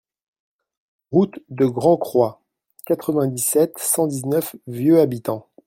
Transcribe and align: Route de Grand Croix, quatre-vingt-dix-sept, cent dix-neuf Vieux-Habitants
Route 1.11 1.37
de 1.49 1.67
Grand 1.67 1.95
Croix, 1.95 2.41
quatre-vingt-dix-sept, 2.87 3.73
cent 3.77 4.07
dix-neuf 4.07 4.55
Vieux-Habitants 4.65 5.47